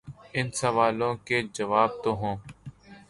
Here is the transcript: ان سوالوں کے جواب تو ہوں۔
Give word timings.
ان 0.37 0.47
سوالوں 0.51 1.13
کے 1.27 1.37
جواب 1.53 1.89
تو 2.03 2.09
ہوں۔ 2.15 2.35